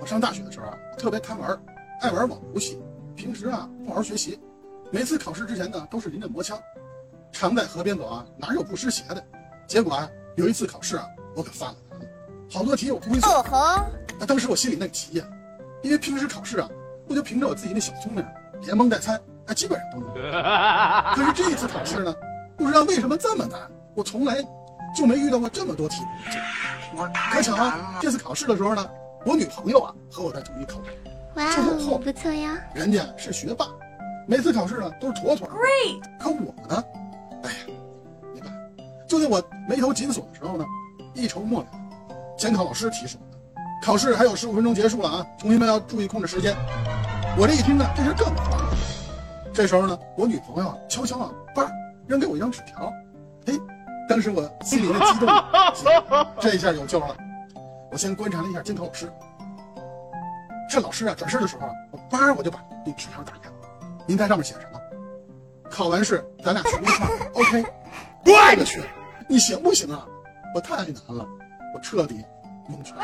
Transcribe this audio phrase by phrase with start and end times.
[0.00, 1.58] 我上大学的时候啊，特别贪玩，
[2.00, 2.80] 爱玩网络游戏，
[3.14, 4.40] 平时啊不好好学习，
[4.90, 6.58] 每次考试之前呢都是临阵磨枪，
[7.30, 9.24] 常在河边走啊，哪有不湿鞋的？
[9.66, 12.06] 结果啊，有一次考试啊，我可犯了难了，
[12.50, 13.30] 好多题我不会做。
[13.30, 13.86] 哦吼，啊，
[14.26, 15.24] 当时我心里那个急呀，
[15.82, 16.68] 因为平时考试啊，
[17.08, 18.24] 我就凭着我自己那小聪明，
[18.62, 19.14] 连蒙带猜，
[19.46, 20.14] 啊，基本上都能。
[21.14, 22.14] 可是这一次考试呢，
[22.56, 23.60] 不知道为什么这么难，
[23.94, 24.42] 我从来
[24.94, 26.02] 就没遇到过这么多题。
[27.32, 28.90] 可巧啊，这次考试的时候呢，
[29.24, 30.92] 我女朋友啊和我在同一考场，
[31.36, 32.58] 哇哦，不错呀。
[32.74, 33.66] 人家是学霸，
[34.26, 35.54] 每次考试呢都是妥妥的。
[36.20, 36.84] 可我呢，
[37.44, 37.56] 哎呀，
[38.34, 38.54] 没办法，
[39.08, 40.64] 就在我眉头紧锁的时候呢，
[41.14, 41.72] 一筹莫展。
[42.36, 43.40] 监考老师提示我们，
[43.82, 46.54] 考试还有十五分钟结束了啊，同学们要注意控制时间。
[47.38, 48.76] 我这一听呢，这是更慌了。
[49.54, 51.70] 这时候呢，我女朋友啊悄悄啊，叭
[52.06, 52.92] 扔给我一张纸条，
[53.46, 53.54] 哎，
[54.08, 55.28] 当时我心里那激动，
[55.74, 55.90] 行
[56.40, 57.16] 这一下有救了。
[57.90, 59.10] 我先观察了一下监考老师，
[60.70, 63.54] 这老师啊转身的时候啊，我叭我就把那纸条打开了。
[64.06, 64.80] 您看上面写什么？
[65.70, 67.64] 考完试咱俩去撸串，OK？
[68.26, 68.82] 我的去，
[69.28, 70.06] 你行不行啊？
[70.54, 71.26] 我太难了，
[71.74, 72.22] 我彻底
[72.68, 73.02] 蒙圈了。